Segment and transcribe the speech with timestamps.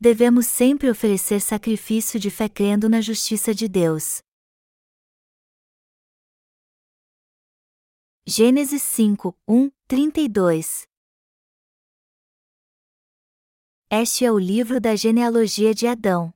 [0.00, 4.22] devemos sempre oferecer sacrifício de fé crendo na justiça de Deus.
[8.24, 10.86] Gênesis 5, 1, 32
[13.90, 16.32] Este é o livro da genealogia de Adão.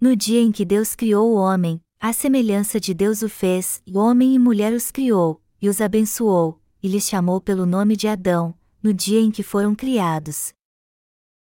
[0.00, 3.96] No dia em que Deus criou o homem, a semelhança de Deus o fez, e
[3.96, 8.58] homem e mulher os criou, e os abençoou, e lhes chamou pelo nome de Adão,
[8.82, 10.55] no dia em que foram criados.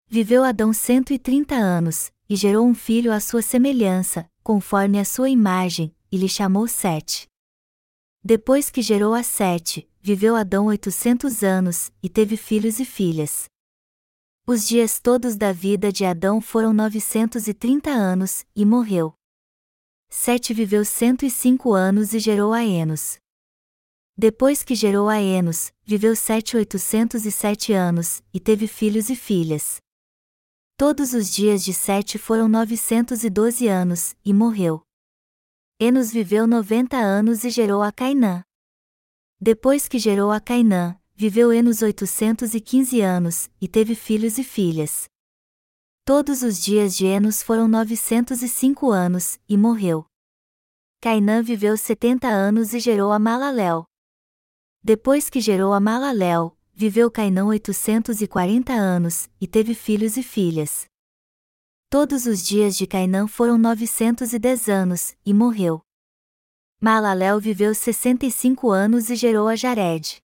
[0.07, 5.04] Viveu Adão cento e trinta anos, e gerou um filho à sua semelhança, conforme a
[5.04, 7.26] sua imagem, e lhe chamou Sete.
[8.22, 13.46] Depois que gerou a Sete, viveu Adão oitocentos anos, e teve filhos e filhas.
[14.46, 19.14] Os dias todos da vida de Adão foram novecentos e trinta anos, e morreu.
[20.11, 23.17] Sete viveu cento e cinco anos e gerou a Enos.
[24.17, 29.17] Depois que gerou a Enos, viveu Sete oitocentos e sete anos, e teve filhos e
[29.17, 29.82] filhas.
[30.77, 34.83] Todos os dias de Sete foram novecentos e doze anos, e morreu.
[35.79, 38.43] Enos viveu noventa anos e gerou a Cainã.
[39.41, 44.43] Depois que gerou a Cainã, viveu Enos oitocentos e quinze anos, e teve filhos e
[44.43, 45.05] filhas.
[46.05, 50.05] Todos os dias de Enos foram novecentos e cinco anos, e morreu.
[51.01, 53.85] Cainã viveu setenta anos e gerou a Malaléu.
[54.83, 60.22] Depois que gerou a Malaléu, viveu Cainã oitocentos e quarenta anos, e teve filhos e
[60.22, 60.86] filhas.
[61.89, 65.80] Todos os dias de Cainã foram 910 anos, e morreu.
[66.80, 70.17] Malaléu viveu 65 anos e gerou a Jared.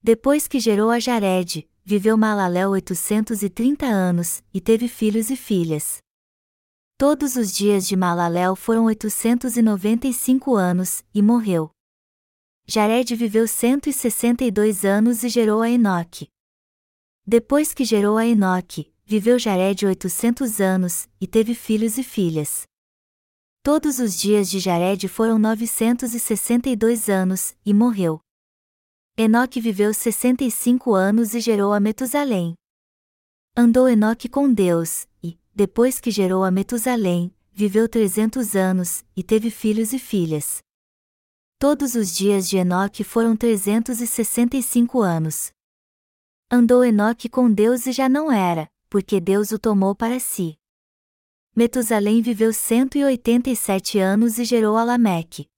[0.00, 5.98] Depois que gerou a Jared, viveu Malaléu 830 anos, e teve filhos e filhas.
[6.96, 11.70] Todos os dias de Malaléu foram 895 anos, e morreu.
[12.70, 16.28] Jared viveu 162 anos e gerou a Enoque.
[17.26, 22.64] Depois que gerou a Enoque, viveu Jared 800 anos, e teve filhos e filhas.
[23.62, 28.20] Todos os dias de Jared foram 962 anos, e morreu.
[29.16, 32.52] Enoque viveu 65 anos e gerou a Metusalém.
[33.56, 39.48] Andou Enoque com Deus, e, depois que gerou a Metusalém, viveu 300 anos, e teve
[39.48, 40.60] filhos e filhas.
[41.60, 45.50] Todos os dias de Enoque foram 365 anos.
[46.48, 50.56] Andou Enoque com Deus e já não era, porque Deus o tomou para si.
[51.56, 55.48] Metusalém viveu 187 anos e gerou a Lameque.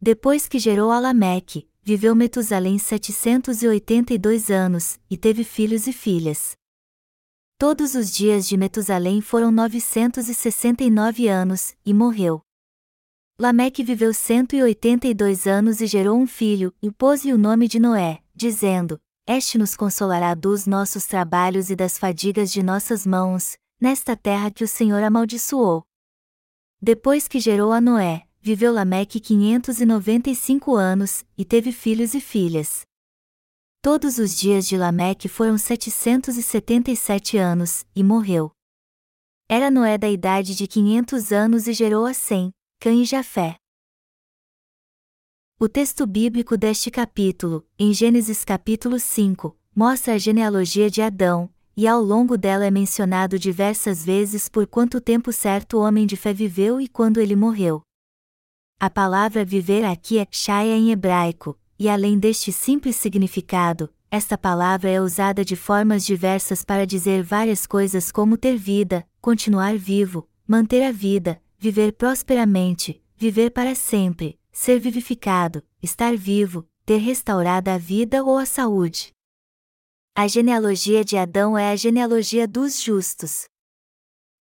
[0.00, 6.56] Depois que gerou a Lameque, viveu Metusalém 782 anos, e teve filhos e filhas.
[7.56, 12.42] Todos os dias de Metusalém foram 969 anos, e morreu.
[13.36, 19.00] Lameque viveu 182 anos e gerou um filho, e pôs-lhe o nome de Noé, dizendo:
[19.26, 24.62] este nos consolará dos nossos trabalhos e das fadigas de nossas mãos, nesta terra que
[24.62, 25.82] o Senhor amaldiçoou.
[26.80, 32.82] Depois que gerou a Noé, viveu Lameque 595 anos, e teve filhos e filhas.
[33.82, 38.52] Todos os dias de Lameque foram 777 anos, e morreu.
[39.48, 42.52] Era Noé da idade de 500 anos e gerou a Sem,
[42.84, 43.56] Cã e Jafé.
[45.58, 51.88] O texto bíblico deste capítulo, em Gênesis capítulo 5, mostra a genealogia de Adão, e
[51.88, 56.78] ao longo dela é mencionado diversas vezes por quanto tempo certo homem de fé viveu
[56.78, 57.80] e quando ele morreu.
[58.78, 64.90] A palavra viver aqui é shaya em hebraico, e além deste simples significado, esta palavra
[64.90, 70.82] é usada de formas diversas para dizer várias coisas como ter vida, continuar vivo, manter
[70.82, 78.22] a vida, viver prosperamente, viver para sempre, ser vivificado, estar vivo, ter restaurada a vida
[78.22, 79.14] ou a saúde.
[80.14, 83.46] A genealogia de Adão é a genealogia dos justos.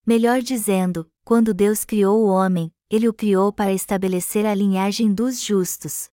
[0.06, 5.40] Melhor dizendo, quando Deus criou o homem, ele o criou para estabelecer a linhagem dos
[5.42, 6.10] justos.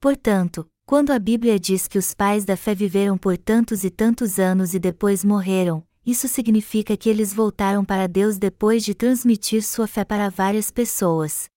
[0.00, 4.38] Portanto, quando a Bíblia diz que os pais da fé viveram por tantos e tantos
[4.38, 9.88] anos e depois morreram, isso significa que eles voltaram para Deus depois de transmitir sua
[9.88, 11.48] fé para várias pessoas.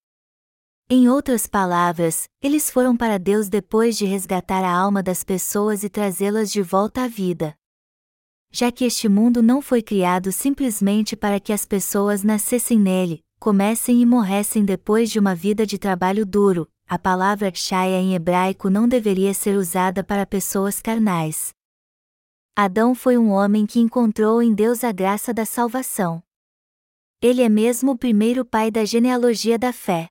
[0.90, 5.90] Em outras palavras, eles foram para Deus depois de resgatar a alma das pessoas e
[5.90, 7.54] trazê-las de volta à vida.
[8.52, 14.02] Já que este mundo não foi criado simplesmente para que as pessoas nascessem nele, comessem
[14.02, 18.88] e morressem depois de uma vida de trabalho duro, a palavra shaya em hebraico não
[18.88, 21.54] deveria ser usada para pessoas carnais.
[22.62, 26.22] Adão foi um homem que encontrou em Deus a graça da salvação.
[27.22, 30.10] Ele é mesmo o primeiro pai da genealogia da fé.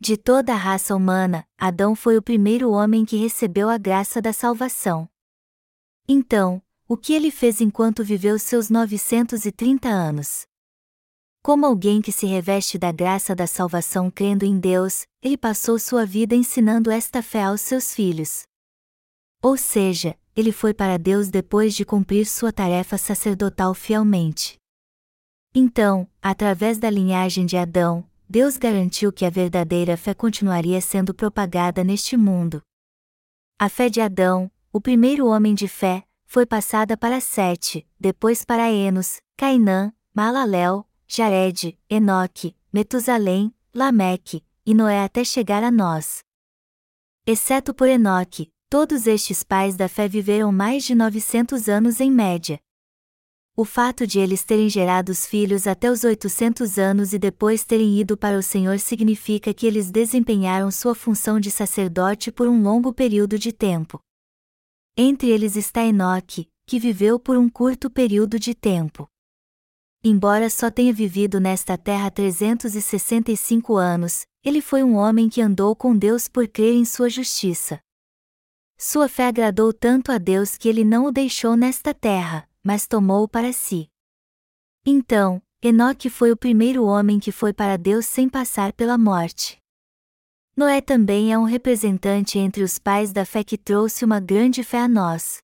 [0.00, 4.32] De toda a raça humana, Adão foi o primeiro homem que recebeu a graça da
[4.32, 5.06] salvação.
[6.08, 10.46] Então, o que ele fez enquanto viveu seus 930 anos.
[11.42, 16.06] Como alguém que se reveste da graça da salvação crendo em Deus, ele passou sua
[16.06, 18.44] vida ensinando esta fé aos seus filhos.
[19.42, 24.56] Ou seja, ele foi para Deus depois de cumprir sua tarefa sacerdotal fielmente.
[25.54, 31.84] Então, através da linhagem de Adão, Deus garantiu que a verdadeira fé continuaria sendo propagada
[31.84, 32.62] neste mundo.
[33.58, 38.72] A fé de Adão, o primeiro homem de fé, foi passada para Sete, depois para
[38.72, 46.20] Enos, Cainã, Malalel, Jared, Enoque, Metusalém, Lameque, e Noé até chegar a nós.
[47.26, 52.58] Exceto por Enoque, todos estes pais da fé viveram mais de 900 anos em média.
[53.54, 58.00] O fato de eles terem gerado os filhos até os 800 anos e depois terem
[58.00, 62.94] ido para o Senhor significa que eles desempenharam sua função de sacerdote por um longo
[62.94, 64.00] período de tempo.
[64.96, 69.06] Entre eles está Enoque, que viveu por um curto período de tempo.
[70.02, 75.94] Embora só tenha vivido nesta terra 365 anos, ele foi um homem que andou com
[75.94, 77.78] Deus por crer em sua justiça.
[78.84, 83.28] Sua fé agradou tanto a Deus que ele não o deixou nesta terra, mas tomou-o
[83.28, 83.88] para si.
[84.84, 89.56] Então, Enoque foi o primeiro homem que foi para Deus sem passar pela morte.
[90.56, 94.80] Noé também é um representante entre os pais da fé que trouxe uma grande fé
[94.80, 95.38] a nós.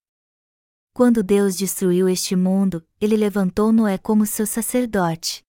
[0.93, 5.45] Quando Deus destruiu este mundo, ele levantou Noé como seu sacerdote.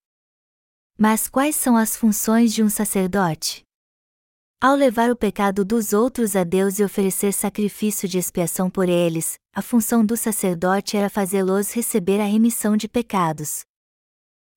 [0.96, 3.68] Mas quais são as funções de um sacerdote?
[4.62, 9.40] Ao levar o pecado dos outros a Deus e oferecer sacrifício de expiação por eles,
[9.56, 13.62] a função do sacerdote era fazê-los receber a remissão de pecados.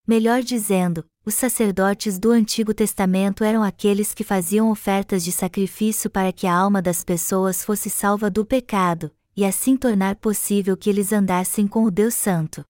[0.04, 6.32] Melhor dizendo, os sacerdotes do Antigo Testamento eram aqueles que faziam ofertas de sacrifício para
[6.32, 11.12] que a alma das pessoas fosse salva do pecado, e assim tornar possível que eles
[11.12, 12.64] andassem com o Deus Santo.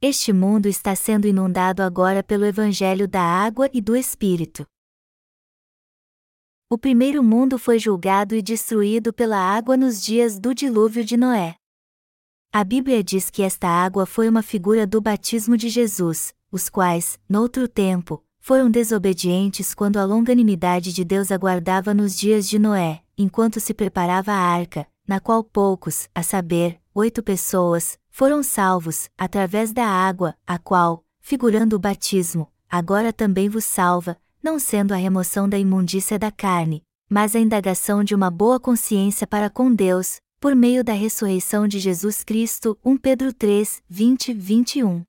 [0.00, 4.66] Este mundo está sendo inundado agora pelo Evangelho da Água e do Espírito.
[6.70, 11.54] O primeiro mundo foi julgado e destruído pela água nos dias do dilúvio de Noé.
[12.52, 17.18] A Bíblia diz que esta água foi uma figura do batismo de Jesus, os quais,
[17.26, 23.60] noutro tempo, foram desobedientes quando a longanimidade de Deus aguardava nos dias de Noé, enquanto
[23.60, 29.86] se preparava a arca, na qual poucos, a saber, oito pessoas, foram salvos, através da
[29.86, 35.58] água, a qual, figurando o batismo, agora também vos salva, não sendo a remoção da
[35.58, 40.82] imundícia da carne, mas a indagação de uma boa consciência para com Deus, por meio
[40.82, 42.78] da ressurreição de Jesus Cristo.
[42.82, 45.04] 1 Pedro 3, 20, 21.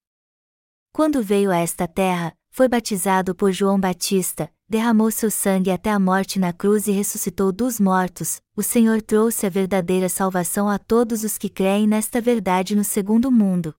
[0.91, 5.99] Quando veio a esta terra, foi batizado por João Batista, derramou seu sangue até a
[5.99, 11.23] morte na cruz e ressuscitou dos mortos, o Senhor trouxe a verdadeira salvação a todos
[11.23, 13.75] os que creem nesta verdade no segundo mundo.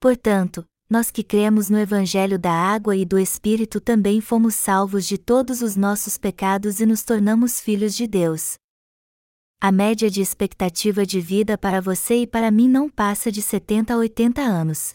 [0.00, 5.16] Portanto, nós que cremos no Evangelho da Água e do Espírito também fomos salvos de
[5.16, 8.56] todos os nossos pecados e nos tornamos filhos de Deus.
[9.60, 13.94] A média de expectativa de vida para você e para mim não passa de 70
[13.94, 14.94] a 80 anos.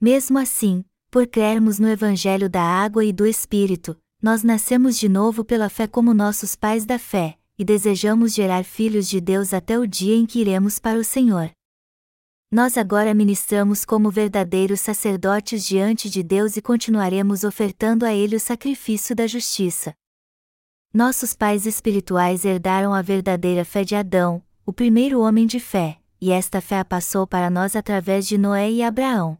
[0.00, 0.82] Mesmo assim,
[1.12, 5.86] por crermos no Evangelho da Água e do Espírito, nós nascemos de novo pela fé
[5.86, 10.24] como nossos pais da fé, e desejamos gerar filhos de Deus até o dia em
[10.24, 11.50] que iremos para o Senhor.
[12.50, 18.40] Nós agora ministramos como verdadeiros sacerdotes diante de Deus e continuaremos ofertando a Ele o
[18.40, 19.92] sacrifício da justiça.
[20.94, 26.32] Nossos pais espirituais herdaram a verdadeira fé de Adão, o primeiro homem de fé, e
[26.32, 29.36] esta fé a passou para nós através de Noé e Abraão.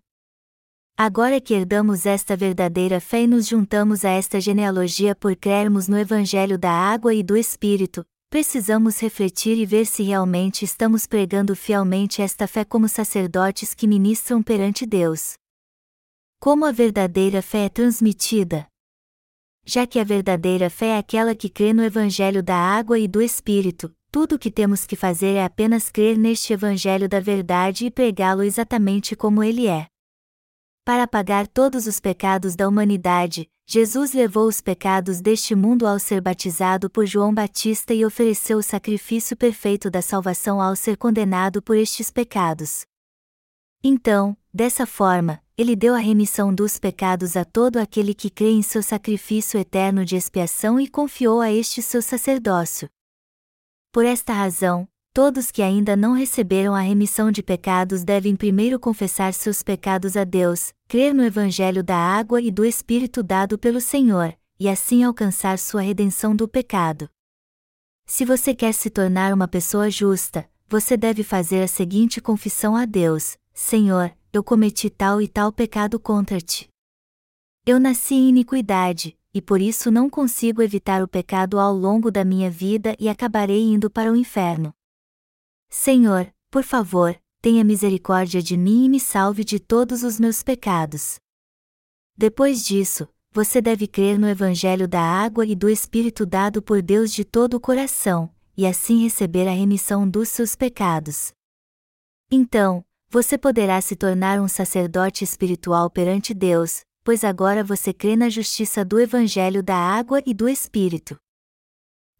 [1.04, 5.98] Agora que herdamos esta verdadeira fé e nos juntamos a esta genealogia por crermos no
[5.98, 12.22] Evangelho da Água e do Espírito, precisamos refletir e ver se realmente estamos pregando fielmente
[12.22, 15.32] esta fé como sacerdotes que ministram perante Deus.
[16.40, 18.68] Como a verdadeira fé é transmitida?
[19.66, 23.20] Já que a verdadeira fé é aquela que crê no Evangelho da Água e do
[23.20, 27.90] Espírito, tudo o que temos que fazer é apenas crer neste Evangelho da verdade e
[27.90, 29.91] pregá-lo exatamente como ele é.
[30.84, 36.20] Para pagar todos os pecados da humanidade, Jesus levou os pecados deste mundo ao ser
[36.20, 41.76] batizado por João Batista e ofereceu o sacrifício perfeito da salvação ao ser condenado por
[41.76, 42.84] estes pecados.
[43.84, 48.62] Então, dessa forma, ele deu a remissão dos pecados a todo aquele que crê em
[48.62, 52.88] seu sacrifício eterno de expiação e confiou a este seu sacerdócio.
[53.92, 59.34] Por esta razão, Todos que ainda não receberam a remissão de pecados devem primeiro confessar
[59.34, 64.34] seus pecados a Deus, crer no Evangelho da água e do Espírito dado pelo Senhor,
[64.58, 67.10] e assim alcançar sua redenção do pecado.
[68.06, 72.86] Se você quer se tornar uma pessoa justa, você deve fazer a seguinte confissão a
[72.86, 76.70] Deus: Senhor, eu cometi tal e tal pecado contra ti.
[77.66, 82.24] Eu nasci em iniquidade, e por isso não consigo evitar o pecado ao longo da
[82.24, 84.72] minha vida e acabarei indo para o inferno.
[85.74, 91.16] Senhor, por favor, tenha misericórdia de mim e me salve de todos os meus pecados.
[92.14, 97.10] Depois disso, você deve crer no Evangelho da água e do Espírito dado por Deus
[97.10, 101.32] de todo o coração, e assim receber a remissão dos seus pecados.
[102.30, 108.28] Então, você poderá se tornar um sacerdote espiritual perante Deus, pois agora você crê na
[108.28, 111.16] justiça do Evangelho da água e do Espírito.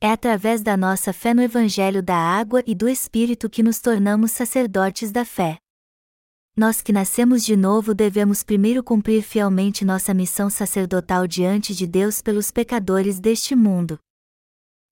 [0.05, 4.33] É através da nossa fé no Evangelho da água e do Espírito que nos tornamos
[4.33, 5.59] sacerdotes da fé.
[6.57, 12.21] Nós que nascemos de novo devemos primeiro cumprir fielmente nossa missão sacerdotal diante de Deus
[12.21, 13.97] pelos pecadores deste mundo.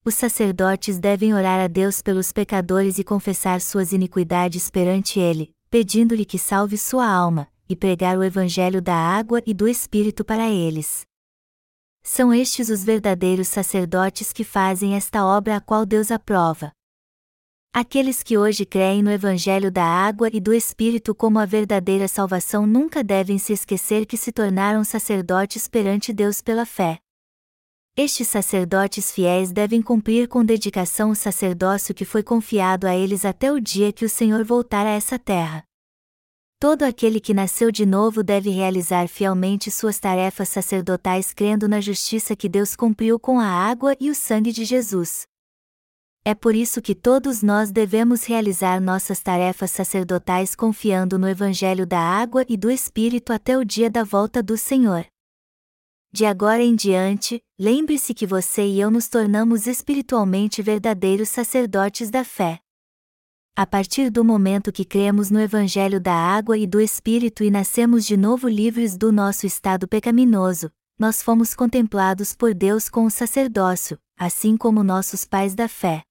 [0.05, 6.25] Os sacerdotes devem orar a Deus pelos pecadores e confessar suas iniquidades perante Ele, pedindo-lhe
[6.25, 11.05] que salve sua alma, e pregar o Evangelho da água e do Espírito para eles.
[12.03, 16.73] São estes os verdadeiros sacerdotes que fazem esta obra a qual Deus aprova.
[17.73, 22.67] Aqueles que hoje creem no Evangelho da água e do Espírito como a verdadeira salvação
[22.67, 26.99] nunca devem se esquecer que se tornaram sacerdotes perante Deus pela fé.
[27.97, 33.53] Estes sacerdotes fiéis devem cumprir com dedicação o sacerdócio que foi confiado a eles até
[33.53, 35.63] o dia que o Senhor voltar a essa terra.
[36.61, 42.37] Todo aquele que nasceu de novo deve realizar fielmente suas tarefas sacerdotais crendo na justiça
[42.37, 45.23] que Deus cumpriu com a água e o sangue de Jesus.
[46.23, 51.99] É por isso que todos nós devemos realizar nossas tarefas sacerdotais confiando no Evangelho da
[51.99, 55.07] água e do Espírito até o dia da volta do Senhor.
[56.13, 62.23] De agora em diante, lembre-se que você e eu nos tornamos espiritualmente verdadeiros sacerdotes da
[62.23, 62.61] fé.
[63.57, 68.07] A partir do momento que cremos no Evangelho da água e do Espírito e nascemos
[68.07, 73.99] de novo livres do nosso estado pecaminoso, nós fomos contemplados por Deus com o sacerdócio,
[74.17, 76.03] assim como nossos pais da fé.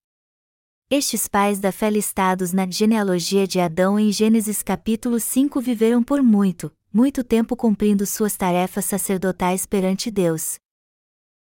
[0.91, 6.21] Estes pais da fé listados na genealogia de Adão em Gênesis capítulo 5 viveram por
[6.21, 10.57] muito, muito tempo cumprindo suas tarefas sacerdotais perante Deus.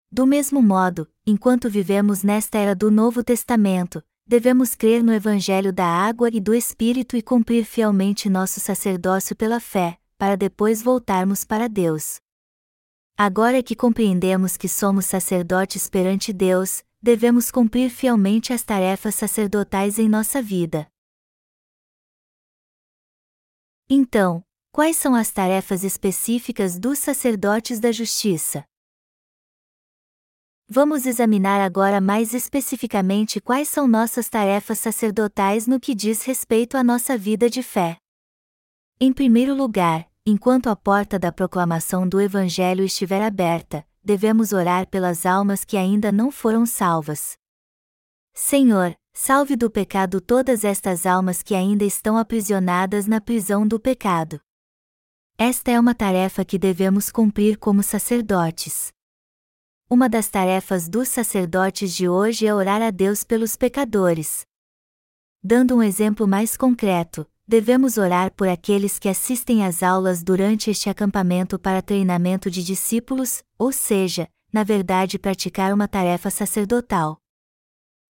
[0.09, 5.85] Do mesmo modo, enquanto vivemos nesta era do Novo Testamento, devemos crer no Evangelho da
[5.85, 11.67] água e do Espírito e cumprir fielmente nosso sacerdócio pela fé, para depois voltarmos para
[11.67, 12.19] Deus.
[13.17, 20.09] Agora que compreendemos que somos sacerdotes perante Deus, devemos cumprir fielmente as tarefas sacerdotais em
[20.09, 20.87] nossa vida.
[23.89, 28.65] Então, quais são as tarefas específicas dos sacerdotes da justiça?
[30.75, 36.83] Vamos examinar agora mais especificamente quais são nossas tarefas sacerdotais no que diz respeito à
[36.83, 37.97] nossa vida de fé.
[38.99, 45.27] Em primeiro lugar, enquanto a porta da proclamação do Evangelho estiver aberta, devemos orar pelas
[45.27, 47.37] almas que ainda não foram salvas.
[48.33, 54.41] Senhor, salve do pecado todas estas almas que ainda estão aprisionadas na prisão do pecado.
[55.37, 58.91] Esta é uma tarefa que devemos cumprir como sacerdotes.
[59.93, 64.41] Uma das tarefas dos sacerdotes de hoje é orar a Deus pelos pecadores.
[65.43, 70.89] Dando um exemplo mais concreto, devemos orar por aqueles que assistem às aulas durante este
[70.89, 77.19] acampamento para treinamento de discípulos, ou seja, na verdade praticar uma tarefa sacerdotal.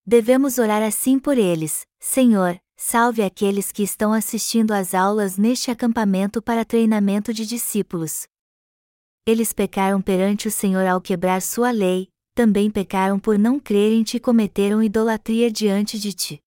[0.06, 6.40] Devemos orar assim por eles: Senhor, salve aqueles que estão assistindo às aulas neste acampamento
[6.40, 8.26] para treinamento de discípulos.
[9.26, 14.02] Eles pecaram perante o Senhor ao quebrar sua lei, também pecaram por não crer em
[14.02, 16.42] ti e cometeram idolatria diante de ti.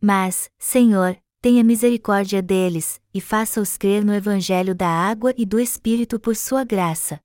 [0.00, 6.18] Mas, Senhor, tenha misericórdia deles, e faça-os crer no Evangelho da água e do Espírito
[6.18, 7.20] por sua graça.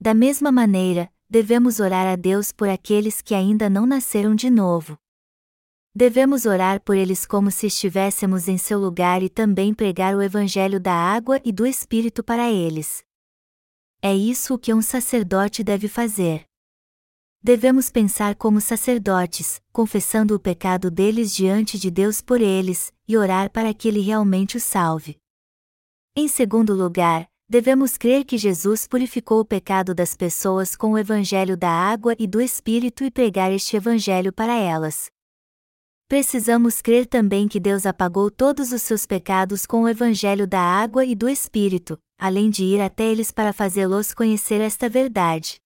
[0.00, 4.98] Da mesma maneira, devemos orar a Deus por aqueles que ainda não nasceram de novo.
[5.94, 10.80] Devemos orar por eles como se estivéssemos em seu lugar e também pregar o Evangelho
[10.80, 13.04] da água e do Espírito para eles.
[14.02, 16.44] É isso o que um sacerdote deve fazer
[17.42, 23.50] devemos pensar como sacerdotes, confessando o pecado deles diante de Deus por eles, e orar
[23.50, 25.16] para que Ele realmente os salve.
[26.14, 31.56] Em segundo lugar, devemos crer que Jesus purificou o pecado das pessoas com o Evangelho
[31.56, 35.10] da água e do Espírito e pregar este Evangelho para elas.
[36.06, 41.04] Precisamos crer também que Deus apagou todos os seus pecados com o Evangelho da água
[41.04, 45.56] e do Espírito, além de ir até eles para fazê-los conhecer esta verdade.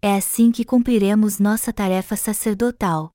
[0.00, 3.10] É assim que cumpriremos nossa tarefa sacerdotal.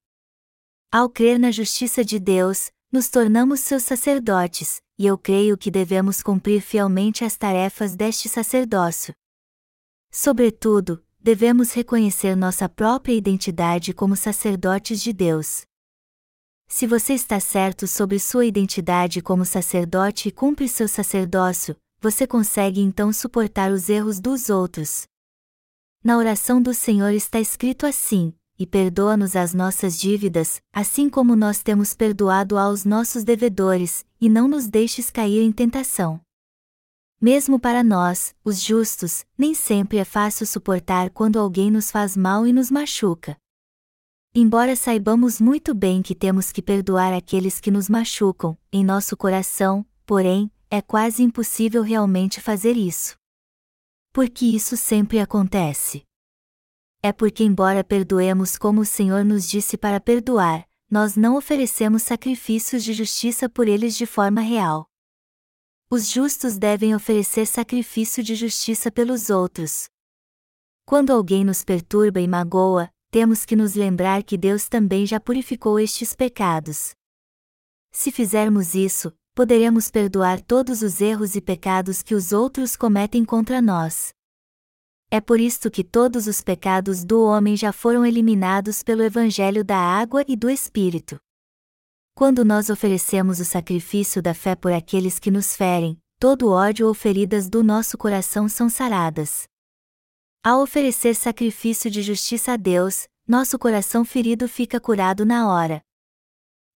[0.92, 6.22] Ao crer na justiça de Deus, nos tornamos seus sacerdotes, e eu creio que devemos
[6.22, 9.14] cumprir fielmente as tarefas deste sacerdócio.
[10.12, 15.62] Sobretudo, devemos reconhecer nossa própria identidade como sacerdotes de Deus.
[16.68, 22.82] Se você está certo sobre sua identidade como sacerdote e cumpre seu sacerdócio, você consegue
[22.82, 25.04] então suportar os erros dos outros.
[26.04, 31.62] Na oração do Senhor está escrito assim: E perdoa-nos as nossas dívidas, assim como nós
[31.62, 36.20] temos perdoado aos nossos devedores, e não nos deixes cair em tentação.
[37.22, 42.48] Mesmo para nós, os justos, nem sempre é fácil suportar quando alguém nos faz mal
[42.48, 43.38] e nos machuca.
[44.34, 49.86] Embora saibamos muito bem que temos que perdoar aqueles que nos machucam, em nosso coração,
[50.04, 53.18] porém, é quase impossível realmente fazer isso.
[54.14, 56.04] Por que isso sempre acontece?
[57.04, 62.86] É porque, embora perdoemos como o Senhor nos disse para perdoar, nós não oferecemos sacrifícios
[62.86, 64.90] de justiça por eles de forma real.
[65.90, 69.90] Os justos devem oferecer sacrifício de justiça pelos outros.
[70.86, 75.78] Quando alguém nos perturba e magoa, temos que nos lembrar que Deus também já purificou
[75.78, 76.92] estes pecados.
[77.92, 83.62] Se fizermos isso, poderemos perdoar todos os erros e pecados que os outros cometem contra
[83.62, 84.14] nós.
[85.10, 89.78] É por isto que todos os pecados do homem já foram eliminados pelo Evangelho da
[89.78, 91.20] Água e do Espírito.
[92.16, 96.94] Quando nós oferecemos o sacrifício da fé por aqueles que nos ferem, todo ódio ou
[96.94, 99.48] feridas do nosso coração são saradas.
[100.44, 105.82] Ao oferecer sacrifício de justiça a Deus, nosso coração ferido fica curado na hora.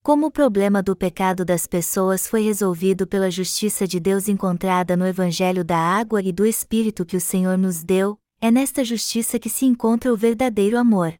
[0.06, 5.04] Como o problema do pecado das pessoas foi resolvido pela justiça de Deus encontrada no
[5.04, 9.50] Evangelho da Água e do Espírito que o Senhor nos deu, é nesta justiça que
[9.50, 11.12] se encontra o verdadeiro amor.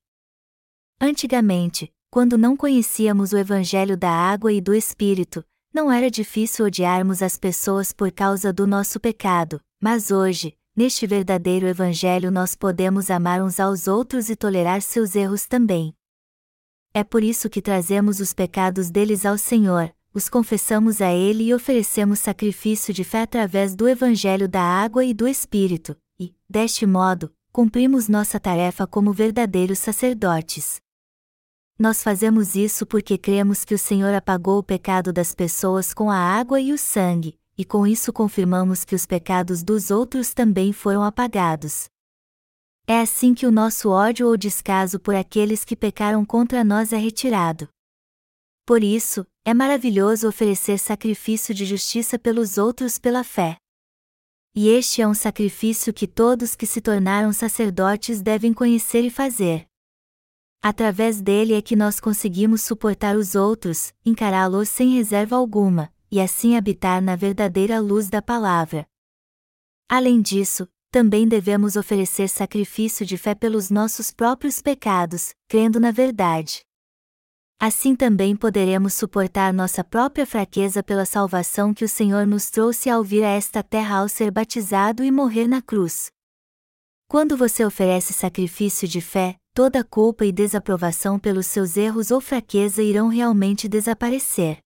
[1.00, 7.22] Antigamente, quando não conhecíamos o Evangelho da Água e do Espírito, não era difícil odiarmos
[7.22, 13.42] as pessoas por causa do nosso pecado, mas hoje, neste verdadeiro Evangelho nós podemos amar
[13.42, 15.92] uns aos outros e tolerar seus erros também.
[16.96, 21.52] É por isso que trazemos os pecados deles ao Senhor, os confessamos a Ele e
[21.52, 27.30] oferecemos sacrifício de fé através do Evangelho da água e do Espírito, e, deste modo,
[27.52, 30.80] cumprimos nossa tarefa como verdadeiros sacerdotes.
[31.78, 36.16] Nós fazemos isso porque cremos que o Senhor apagou o pecado das pessoas com a
[36.16, 41.02] água e o sangue, e com isso confirmamos que os pecados dos outros também foram
[41.02, 41.90] apagados.
[42.88, 46.96] É assim que o nosso ódio ou descaso por aqueles que pecaram contra nós é
[46.96, 47.68] retirado.
[48.64, 53.56] Por isso, é maravilhoso oferecer sacrifício de justiça pelos outros pela fé.
[54.54, 59.66] E este é um sacrifício que todos que se tornaram sacerdotes devem conhecer e fazer.
[60.62, 66.56] Através dele é que nós conseguimos suportar os outros, encará-los sem reserva alguma, e assim
[66.56, 68.86] habitar na verdadeira luz da palavra.
[69.88, 76.60] Além disso, também devemos oferecer sacrifício de fé pelos nossos próprios pecados, crendo na verdade.
[77.58, 83.02] Assim também poderemos suportar nossa própria fraqueza pela salvação que o Senhor nos trouxe ao
[83.02, 86.10] vir a esta terra ao ser batizado e morrer na cruz.
[87.08, 92.82] Quando você oferece sacrifício de fé, toda culpa e desaprovação pelos seus erros ou fraqueza
[92.82, 94.58] irão realmente desaparecer.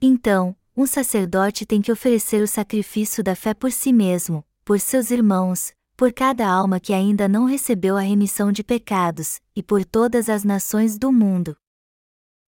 [0.00, 5.10] Então, um sacerdote tem que oferecer o sacrifício da fé por si mesmo, por seus
[5.10, 10.28] irmãos, por cada alma que ainda não recebeu a remissão de pecados, e por todas
[10.28, 11.56] as nações do mundo.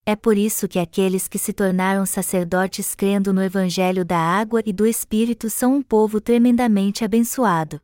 [0.06, 4.72] É por isso que aqueles que se tornaram sacerdotes crendo no Evangelho da Água e
[4.72, 7.80] do Espírito são um povo tremendamente abençoado.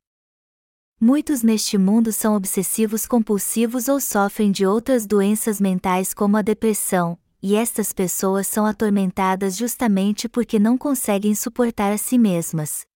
[1.00, 7.18] Muitos neste mundo são obsessivos compulsivos ou sofrem de outras doenças mentais como a depressão,
[7.42, 12.87] e estas pessoas são atormentadas justamente porque não conseguem suportar a si mesmas.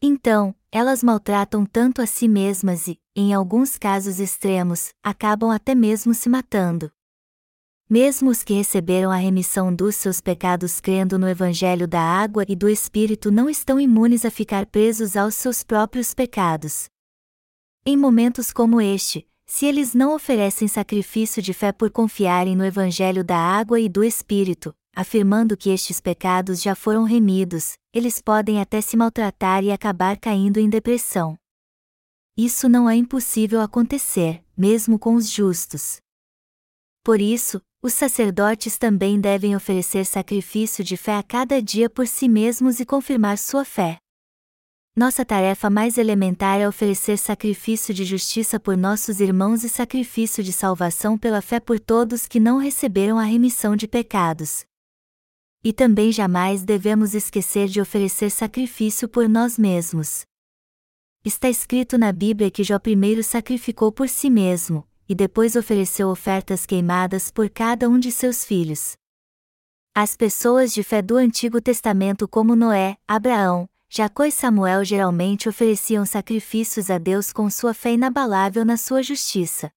[0.00, 6.12] Então, elas maltratam tanto a si mesmas e, em alguns casos extremos, acabam até mesmo
[6.12, 6.92] se matando.
[7.88, 12.56] Mesmo os que receberam a remissão dos seus pecados crendo no Evangelho da água e
[12.56, 16.90] do Espírito não estão imunes a ficar presos aos seus próprios pecados.
[17.86, 23.22] Em momentos como este, se eles não oferecem sacrifício de fé por confiarem no Evangelho
[23.22, 28.80] da água e do Espírito, afirmando que estes pecados já foram remidos, eles podem até
[28.80, 31.36] se maltratar e acabar caindo em depressão.
[32.34, 35.98] Isso não é impossível acontecer, mesmo com os justos.
[37.04, 42.26] Por isso, os sacerdotes também devem oferecer sacrifício de fé a cada dia por si
[42.26, 43.98] mesmos e confirmar sua fé.
[44.96, 50.54] Nossa tarefa mais elementar é oferecer sacrifício de justiça por nossos irmãos e sacrifício de
[50.54, 54.65] salvação pela fé por todos que não receberam a remissão de pecados.
[55.64, 60.24] E também jamais devemos esquecer de oferecer sacrifício por nós mesmos.
[61.24, 66.64] Está escrito na Bíblia que Jó primeiro sacrificou por si mesmo, e depois ofereceu ofertas
[66.64, 68.96] queimadas por cada um de seus filhos.
[69.94, 76.04] As pessoas de fé do Antigo Testamento, como Noé, Abraão, Jacó e Samuel, geralmente ofereciam
[76.04, 79.70] sacrifícios a Deus com sua fé inabalável na sua justiça.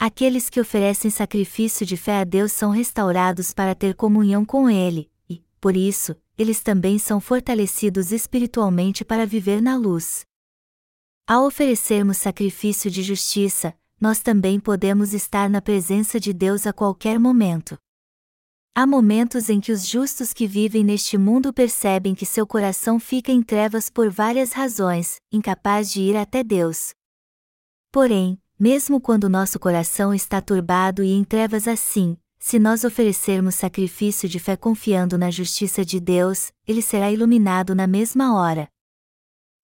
[0.00, 5.10] Aqueles que oferecem sacrifício de fé a Deus são restaurados para ter comunhão com Ele,
[5.28, 10.24] e, por isso, eles também são fortalecidos espiritualmente para viver na luz.
[11.26, 17.18] Ao oferecermos sacrifício de justiça, nós também podemos estar na presença de Deus a qualquer
[17.18, 17.76] momento.
[18.76, 23.32] Há momentos em que os justos que vivem neste mundo percebem que seu coração fica
[23.32, 26.90] em trevas por várias razões, incapaz de ir até Deus.
[27.90, 34.28] Porém, mesmo quando nosso coração está turbado e em trevas assim, se nós oferecermos sacrifício
[34.28, 38.68] de fé confiando na justiça de Deus, ele será iluminado na mesma hora.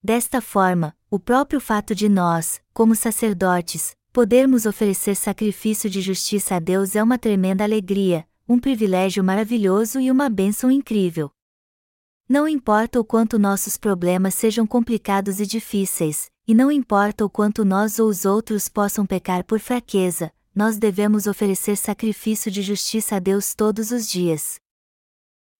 [0.02, 6.58] Desta forma, o próprio fato de nós, como sacerdotes, podermos oferecer sacrifício de justiça a
[6.60, 11.30] Deus é uma tremenda alegria, um privilégio maravilhoso e uma bênção incrível.
[12.26, 17.66] Não importa o quanto nossos problemas sejam complicados e difíceis, e não importa o quanto
[17.66, 23.18] nós ou os outros possam pecar por fraqueza, nós devemos oferecer sacrifício de justiça a
[23.18, 24.56] Deus todos os dias.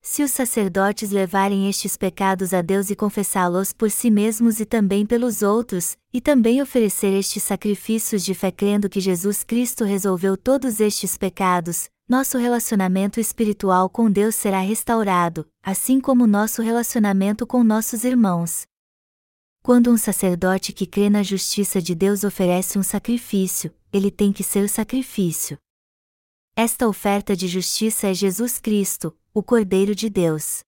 [0.01, 5.05] Se os sacerdotes levarem estes pecados a Deus e confessá-los por si mesmos e também
[5.05, 10.81] pelos outros, e também oferecer estes sacrifícios de fé crendo que Jesus Cristo resolveu todos
[10.81, 18.05] estes pecados, nosso relacionamento espiritual com Deus será restaurado, assim como nosso relacionamento com nossos
[18.05, 18.67] irmãos.
[19.63, 24.45] Quando um sacerdote que crê na justiça de Deus oferece um sacrifício, ele tem que
[24.45, 25.57] ser o sacrifício.
[26.55, 30.63] Esta oferta de justiça é Jesus Cristo, o Cordeiro de Deus.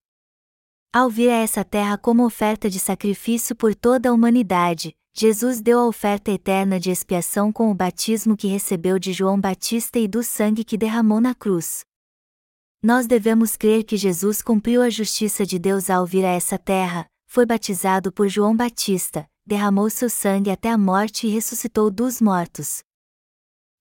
[0.90, 5.78] Ao vir a essa terra como oferta de sacrifício por toda a humanidade, Jesus deu
[5.78, 10.22] a oferta eterna de expiação com o batismo que recebeu de João Batista e do
[10.22, 11.80] sangue que derramou na cruz.
[12.82, 17.06] Nós devemos crer que Jesus cumpriu a justiça de Deus ao vir a essa terra,
[17.26, 22.80] foi batizado por João Batista, derramou seu sangue até a morte e ressuscitou dos mortos.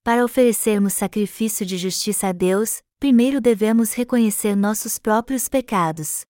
[0.05, 6.23] Para oferecermos sacrifício de justiça a Deus, primeiro devemos reconhecer nossos próprios pecados.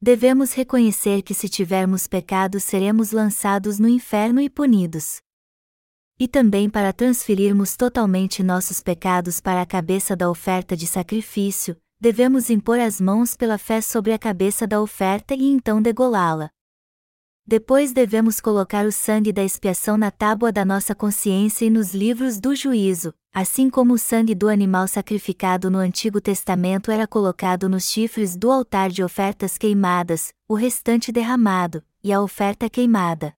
[0.00, 5.18] Devemos reconhecer que se tivermos pecados seremos lançados no inferno e punidos.
[6.18, 12.50] E também para transferirmos totalmente nossos pecados para a cabeça da oferta de sacrifício, devemos
[12.50, 16.50] impor as mãos pela fé sobre a cabeça da oferta e então degolá-la.
[17.46, 22.40] Depois devemos colocar o sangue da expiação na tábua da nossa consciência e nos livros
[22.40, 27.90] do juízo, assim como o sangue do animal sacrificado no Antigo Testamento era colocado nos
[27.90, 33.34] chifres do altar de ofertas queimadas, o restante derramado, e a oferta queimada.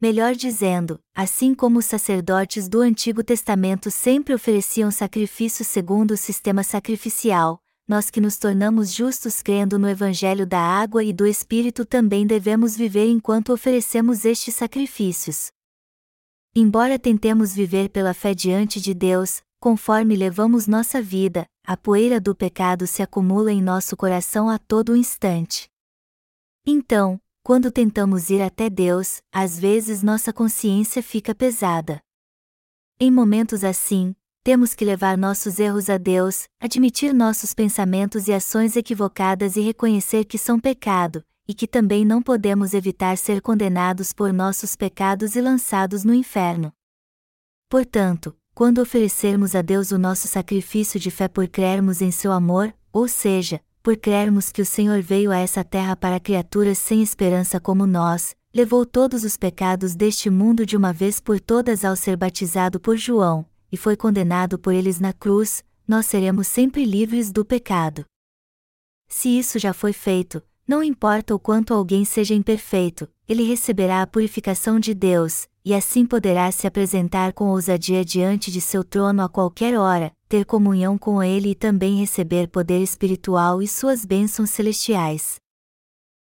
[0.00, 6.64] Melhor dizendo, assim como os sacerdotes do Antigo Testamento sempre ofereciam sacrifícios segundo o sistema
[6.64, 7.61] sacrificial,
[7.92, 12.74] nós que nos tornamos justos crendo no Evangelho da água e do Espírito também devemos
[12.74, 15.50] viver enquanto oferecemos estes sacrifícios.
[16.56, 22.34] Embora tentemos viver pela fé diante de Deus, conforme levamos nossa vida, a poeira do
[22.34, 25.68] pecado se acumula em nosso coração a todo instante.
[26.66, 32.00] Então, quando tentamos ir até Deus, às vezes nossa consciência fica pesada.
[32.98, 38.76] Em momentos assim, temos que levar nossos erros a Deus, admitir nossos pensamentos e ações
[38.76, 44.32] equivocadas e reconhecer que são pecado, e que também não podemos evitar ser condenados por
[44.32, 46.72] nossos pecados e lançados no inferno.
[47.68, 52.74] Portanto, quando oferecermos a Deus o nosso sacrifício de fé por crermos em seu amor,
[52.92, 57.60] ou seja, por crermos que o Senhor veio a essa terra para criaturas sem esperança
[57.60, 62.16] como nós, levou todos os pecados deste mundo de uma vez por todas ao ser
[62.16, 67.44] batizado por João, e foi condenado por eles na cruz, nós seremos sempre livres do
[67.44, 68.04] pecado.
[69.08, 74.06] Se isso já foi feito, não importa o quanto alguém seja imperfeito, ele receberá a
[74.06, 79.28] purificação de Deus, e assim poderá se apresentar com ousadia diante de seu trono a
[79.28, 85.36] qualquer hora, ter comunhão com ele e também receber poder espiritual e suas bênçãos celestiais.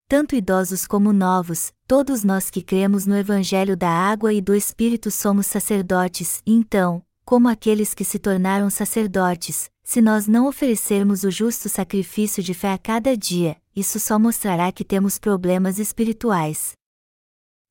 [0.09, 5.11] Tanto idosos como novos, todos nós que cremos no Evangelho da Água e do Espírito
[5.11, 7.03] somos sacerdotes, então,
[7.35, 12.73] como aqueles que se tornaram sacerdotes, se nós não oferecermos o justo sacrifício de fé
[12.73, 16.75] a cada dia, isso só mostrará que temos problemas espirituais.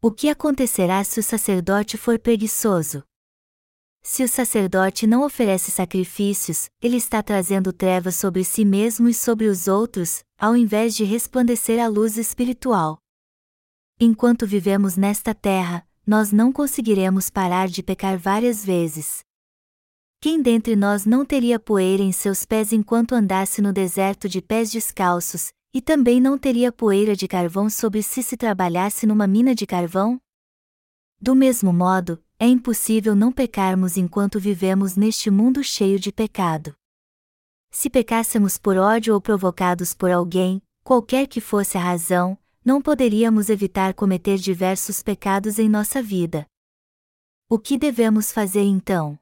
[0.02, 3.06] O que acontecerá se o sacerdote for preguiçoso?
[4.02, 9.46] Se o sacerdote não oferece sacrifícios, ele está trazendo trevas sobre si mesmo e sobre
[9.46, 12.98] os outros, ao invés de resplandecer a luz espiritual.
[13.98, 19.23] Enquanto vivemos nesta terra, nós não conseguiremos parar de pecar várias vezes.
[20.24, 24.72] Quem dentre nós não teria poeira em seus pés enquanto andasse no deserto de pés
[24.72, 29.66] descalços, e também não teria poeira de carvão sobre si se trabalhasse numa mina de
[29.66, 30.18] carvão?
[31.20, 36.74] Do mesmo modo, é impossível não pecarmos enquanto vivemos neste mundo cheio de pecado.
[37.70, 43.50] Se pecássemos por ódio ou provocados por alguém, qualquer que fosse a razão, não poderíamos
[43.50, 46.46] evitar cometer diversos pecados em nossa vida.
[47.50, 49.20] O que devemos fazer então?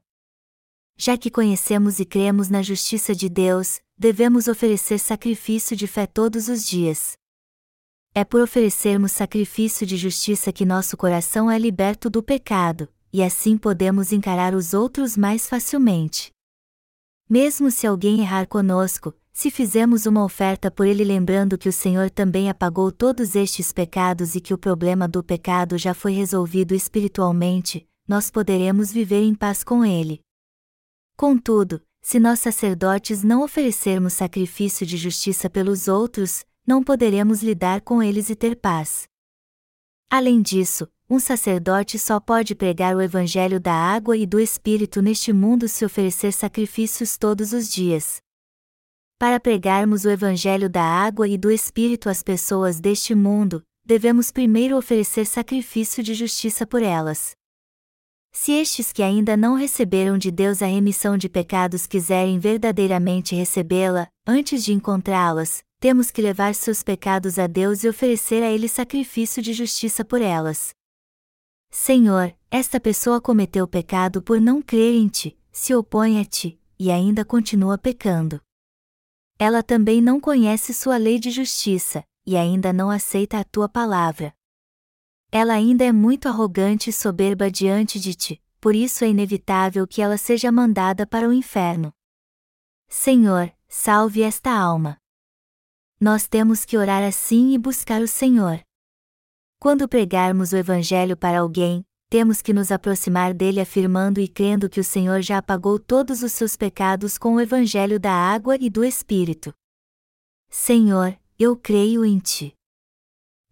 [1.04, 6.46] Já que conhecemos e cremos na justiça de Deus, devemos oferecer sacrifício de fé todos
[6.46, 7.14] os dias.
[8.14, 13.58] É por oferecermos sacrifício de justiça que nosso coração é liberto do pecado, e assim
[13.58, 16.30] podemos encarar os outros mais facilmente.
[17.28, 22.10] Mesmo se alguém errar conosco, se fizemos uma oferta por ele lembrando que o Senhor
[22.10, 27.84] também apagou todos estes pecados e que o problema do pecado já foi resolvido espiritualmente,
[28.06, 30.22] nós poderemos viver em paz com ele.
[31.16, 38.02] Contudo, se nós sacerdotes não oferecermos sacrifício de justiça pelos outros, não poderemos lidar com
[38.02, 39.04] eles e ter paz.
[40.10, 45.32] Além disso, um sacerdote só pode pregar o Evangelho da água e do Espírito neste
[45.32, 48.20] mundo se oferecer sacrifícios todos os dias.
[49.18, 54.76] Para pregarmos o Evangelho da água e do Espírito às pessoas deste mundo, devemos primeiro
[54.76, 57.36] oferecer sacrifício de justiça por elas.
[58.34, 64.08] Se estes que ainda não receberam de Deus a remissão de pecados quiserem verdadeiramente recebê-la,
[64.26, 69.42] antes de encontrá-las, temos que levar seus pecados a Deus e oferecer a Ele sacrifício
[69.42, 70.70] de justiça por elas.
[71.70, 76.90] Senhor, esta pessoa cometeu pecado por não crer em Ti, se opõe a Ti, e
[76.90, 78.40] ainda continua pecando.
[79.38, 84.34] Ela também não conhece Sua lei de justiça, e ainda não aceita a Tua palavra.
[85.34, 90.02] Ela ainda é muito arrogante e soberba diante de ti, por isso é inevitável que
[90.02, 91.90] ela seja mandada para o inferno.
[92.86, 94.98] Senhor, salve esta alma.
[95.98, 98.60] Nós temos que orar assim e buscar o Senhor.
[99.58, 104.80] Quando pregarmos o Evangelho para alguém, temos que nos aproximar dele afirmando e crendo que
[104.80, 108.84] o Senhor já apagou todos os seus pecados com o Evangelho da água e do
[108.84, 109.54] Espírito.
[110.50, 112.54] Senhor, eu creio em ti.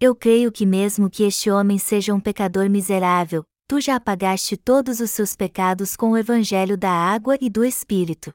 [0.03, 4.99] Eu creio que, mesmo que este homem seja um pecador miserável, tu já apagaste todos
[4.99, 8.33] os seus pecados com o evangelho da água e do Espírito.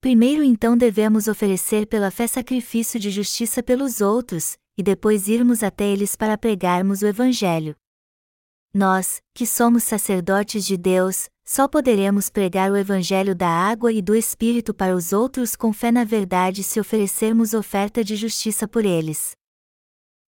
[0.00, 5.88] Primeiro então devemos oferecer pela fé sacrifício de justiça pelos outros, e depois irmos até
[5.88, 7.74] eles para pregarmos o Evangelho.
[8.72, 14.14] Nós, que somos sacerdotes de Deus, só poderemos pregar o Evangelho da água e do
[14.14, 19.39] Espírito para os outros com fé na verdade se oferecermos oferta de justiça por eles.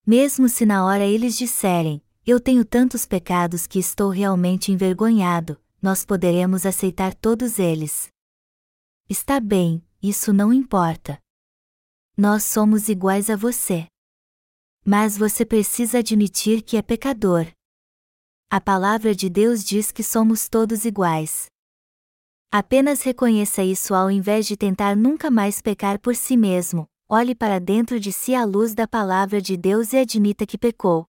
[0.07, 6.05] Mesmo se na hora eles disserem, eu tenho tantos pecados que estou realmente envergonhado, nós
[6.05, 8.09] poderemos aceitar todos eles.
[9.09, 11.21] Está bem, isso não importa.
[12.17, 13.87] Nós somos iguais a você.
[14.85, 17.47] Mas você precisa admitir que é pecador.
[18.51, 21.47] A palavra de Deus diz que somos todos iguais.
[22.51, 27.59] Apenas reconheça isso ao invés de tentar nunca mais pecar por si mesmo, olhe para
[27.59, 31.05] dentro de si à luz da palavra de Deus e admita que pecou.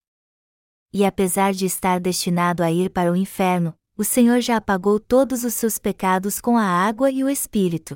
[0.92, 5.46] E apesar de estar destinado a ir para o inferno, o Senhor já apagou todos
[5.46, 7.96] os seus pecados com a água e o Espírito.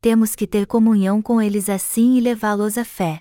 [0.00, 3.20] Temos que ter comunhão com eles assim e levá-los à fé.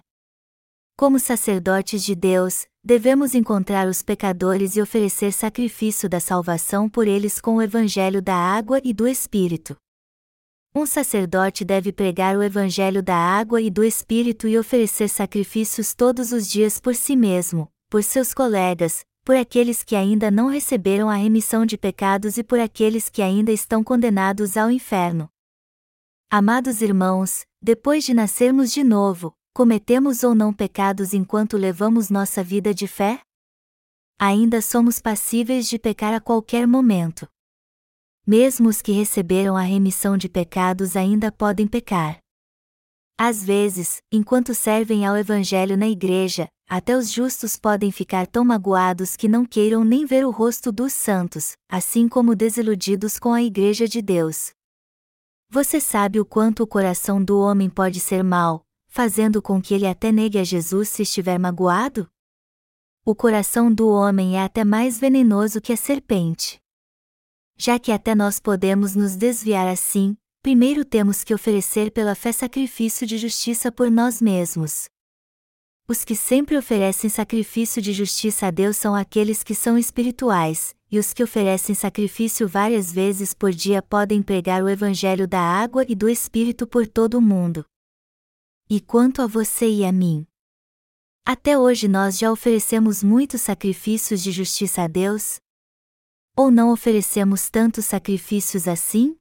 [0.95, 7.41] Como sacerdotes de Deus, devemos encontrar os pecadores e oferecer sacrifício da salvação por eles
[7.41, 9.75] com o Evangelho da água e do Espírito.
[10.73, 16.31] Um sacerdote deve pregar o Evangelho da água e do Espírito e oferecer sacrifícios todos
[16.31, 21.15] os dias por si mesmo, por seus colegas, por aqueles que ainda não receberam a
[21.15, 25.27] remissão de pecados e por aqueles que ainda estão condenados ao inferno.
[26.29, 32.75] Amados irmãos, depois de nascermos de novo, cometemos ou não pecados enquanto levamos nossa vida
[32.75, 33.21] de fé?
[34.19, 37.27] Ainda somos passíveis de pecar a qualquer momento.
[38.25, 42.19] Mesmo os que receberam a remissão de pecados ainda podem pecar.
[43.17, 49.17] Às vezes, enquanto servem ao Evangelho na igreja, até os justos podem ficar tão magoados
[49.17, 53.87] que não queiram nem ver o rosto dos santos, assim como desiludidos com a Igreja
[53.87, 54.51] de Deus.
[55.49, 59.87] Você sabe o quanto o coração do homem pode ser mau, fazendo com que ele
[59.87, 62.07] até negue a Jesus se estiver magoado?
[63.03, 66.61] O coração do homem é até mais venenoso que a serpente.
[67.61, 73.05] Já que até nós podemos nos desviar assim, primeiro temos que oferecer pela fé sacrifício
[73.05, 74.87] de justiça por nós mesmos.
[75.85, 80.97] Os que sempre oferecem sacrifício de justiça a Deus são aqueles que são espirituais, e
[80.97, 85.95] os que oferecem sacrifício várias vezes por dia podem pregar o Evangelho da água e
[85.95, 87.65] do Espírito por todo o mundo.
[88.69, 90.25] E quanto a você e a mim?
[91.25, 95.41] Até hoje nós já oferecemos muitos sacrifícios de justiça a Deus?
[96.39, 99.17] Ou não oferecemos tantos sacrifícios assim?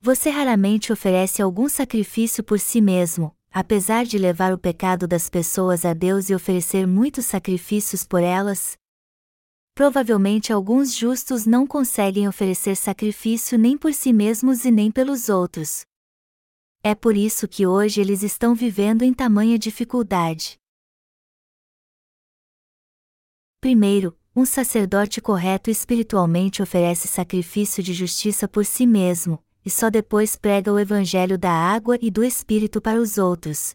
[0.00, 5.84] Você raramente oferece algum sacrifício por si mesmo, apesar de levar o pecado das pessoas
[5.84, 8.76] a Deus e oferecer muitos sacrifícios por elas?
[9.72, 15.84] provavelmente alguns justos não conseguem oferecer sacrifício nem por si mesmos e nem pelos outros.
[16.82, 20.58] É por isso que hoje eles estão vivendo em tamanha dificuldade.
[23.60, 30.36] Primeiro, um sacerdote correto espiritualmente oferece sacrifício de justiça por si mesmo, e só depois
[30.36, 33.74] prega o evangelho da água e do Espírito para os outros,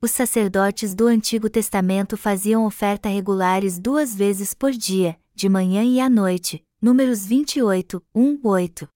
[0.00, 5.98] os sacerdotes do Antigo Testamento faziam oferta regulares duas vezes por dia, de manhã e
[5.98, 6.64] à noite.
[6.80, 8.88] Números 28, 1, 8.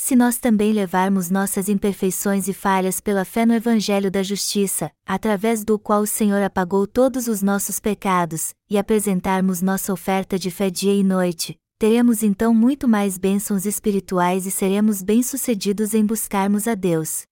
[0.00, 5.64] Se nós também levarmos nossas imperfeições e falhas pela fé no Evangelho da Justiça, através
[5.64, 10.70] do qual o Senhor apagou todos os nossos pecados, e apresentarmos nossa oferta de fé
[10.70, 16.76] dia e noite, teremos então muito mais bênçãos espirituais e seremos bem-sucedidos em buscarmos a
[16.76, 17.24] Deus.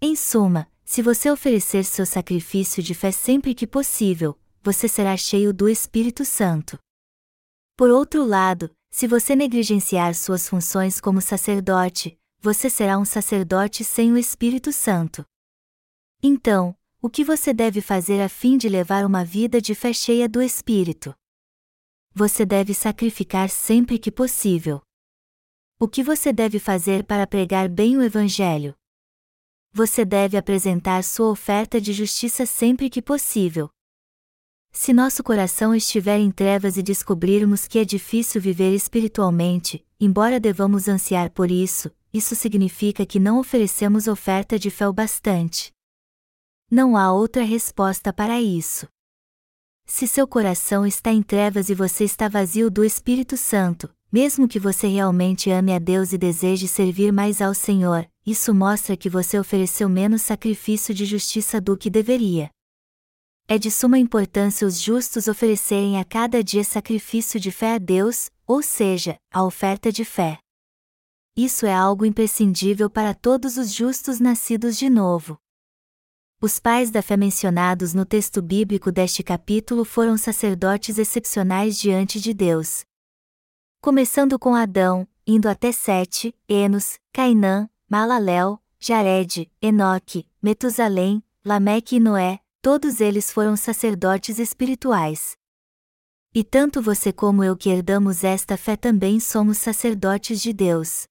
[0.00, 5.52] Em suma, se você oferecer seu sacrifício de fé sempre que possível, você será cheio
[5.52, 6.78] do Espírito Santo.
[7.76, 14.10] Por outro lado, se você negligenciar suas funções como sacerdote, você será um sacerdote sem
[14.10, 15.22] o Espírito Santo.
[16.22, 20.26] Então, o que você deve fazer a fim de levar uma vida de fé cheia
[20.26, 21.14] do Espírito?
[22.14, 24.80] Você deve sacrificar sempre que possível.
[25.78, 28.74] O que você deve fazer para pregar bem o Evangelho?
[29.74, 33.68] você deve apresentar sua oferta de justiça sempre que possível.
[34.78, 40.86] Se nosso coração estiver em trevas e descobrirmos que é difícil viver espiritualmente, embora devamos
[40.86, 45.72] ansiar por isso, isso significa que não oferecemos oferta de fé o bastante.
[46.70, 48.86] Não há outra resposta para isso.
[49.86, 54.60] Se seu coração está em trevas e você está vazio do Espírito Santo, mesmo que
[54.60, 59.38] você realmente ame a Deus e deseje servir mais ao Senhor, isso mostra que você
[59.38, 62.50] ofereceu menos sacrifício de justiça do que deveria.
[63.48, 68.28] É de suma importância os justos oferecerem a cada dia sacrifício de fé a Deus,
[68.44, 70.40] ou seja, a oferta de fé.
[71.36, 75.38] Isso é algo imprescindível para todos os justos nascidos de novo.
[76.40, 82.34] Os pais da fé mencionados no texto bíblico deste capítulo foram sacerdotes excepcionais diante de
[82.34, 82.84] Deus.
[83.80, 92.40] Começando com Adão, indo até Sete, Enos, Cainã, Malalel, Jared, Enoque, Metusalém, Lameque e Noé,
[92.66, 95.36] todos eles foram sacerdotes espirituais.
[96.34, 101.06] E tanto você como eu que herdamos esta fé também somos sacerdotes de Deus.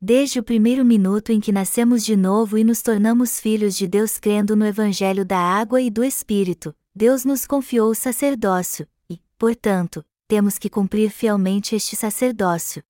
[0.00, 4.20] Desde o primeiro minuto em que nascemos de novo e nos tornamos filhos de Deus
[4.20, 10.04] crendo no Evangelho da água e do Espírito, Deus nos confiou o sacerdócio, e, portanto,
[10.28, 12.84] temos que cumprir fielmente este sacerdócio.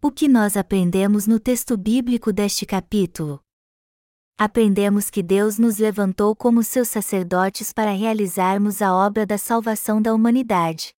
[0.00, 3.42] O que nós aprendemos no texto bíblico deste capítulo?
[4.40, 10.14] Aprendemos que Deus nos levantou como seus sacerdotes para realizarmos a obra da salvação da
[10.14, 10.94] humanidade.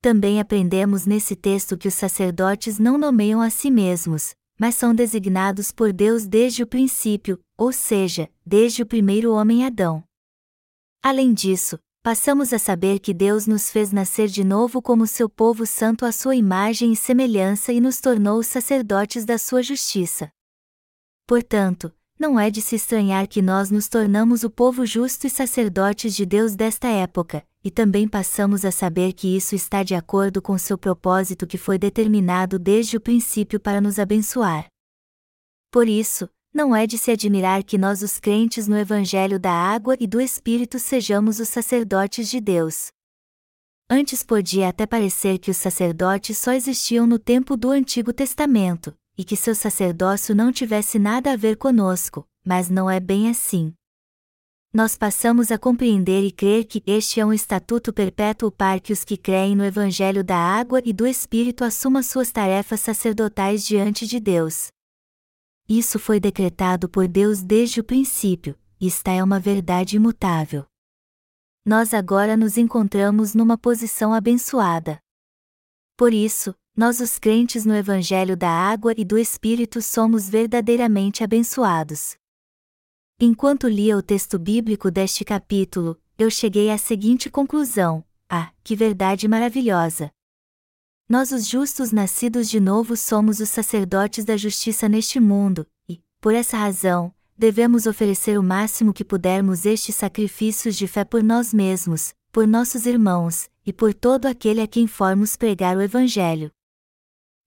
[0.00, 5.70] Também aprendemos nesse texto que os sacerdotes não nomeiam a si mesmos, mas são designados
[5.70, 10.02] por Deus desde o princípio, ou seja, desde o primeiro homem Adão.
[11.02, 15.66] Além disso, passamos a saber que Deus nos fez nascer de novo como seu povo
[15.66, 20.32] santo à sua imagem e semelhança e nos tornou os sacerdotes da sua justiça.
[21.26, 26.14] Portanto, não é de se estranhar que nós nos tornamos o povo justo e sacerdotes
[26.14, 30.58] de Deus desta época, e também passamos a saber que isso está de acordo com
[30.58, 34.66] seu propósito que foi determinado desde o princípio para nos abençoar.
[35.70, 39.96] Por isso, não é de se admirar que nós, os crentes no Evangelho da Água
[40.00, 42.88] e do Espírito, sejamos os sacerdotes de Deus.
[43.88, 49.24] Antes podia até parecer que os sacerdotes só existiam no tempo do Antigo Testamento, e
[49.24, 53.74] que seu sacerdócio não tivesse nada a ver conosco, mas não é bem assim.
[54.72, 59.02] nós passamos a compreender e crer que este é um estatuto perpétuo para que os
[59.02, 64.20] que creem no Evangelho da água e do Espírito assumam suas tarefas sacerdotais diante de
[64.20, 64.68] Deus.
[65.68, 70.64] Isso foi decretado por Deus desde o princípio, e é uma verdade imutável.
[71.64, 75.00] Nós agora nos encontramos numa posição abençoada.
[75.96, 82.14] Por isso, nós os crentes no Evangelho da Água e do Espírito somos verdadeiramente abençoados.
[83.20, 89.26] Enquanto lia o texto bíblico deste capítulo, eu cheguei à seguinte conclusão: Ah, que verdade
[89.26, 90.12] maravilhosa!
[91.08, 96.32] Nós, os justos nascidos de novo, somos os sacerdotes da justiça neste mundo, e, por
[96.32, 102.14] essa razão, devemos oferecer o máximo que pudermos estes sacrifícios de fé por nós mesmos,
[102.30, 106.52] por nossos irmãos, e por todo aquele a quem formos pregar o Evangelho.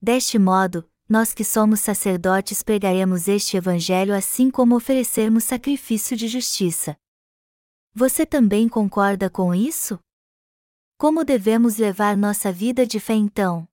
[0.02, 6.98] Deste modo, nós que somos sacerdotes pregaremos este Evangelho assim como oferecermos sacrifício de justiça.
[7.94, 10.00] Você também concorda com isso?
[10.98, 13.68] Como devemos levar nossa vida de fé então?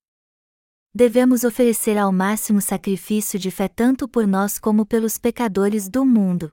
[0.93, 6.53] Devemos oferecer ao máximo sacrifício de fé tanto por nós como pelos pecadores do mundo.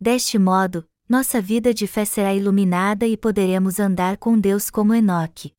[0.00, 5.52] Deste modo, nossa vida de fé será iluminada e poderemos andar com Deus como Enoque.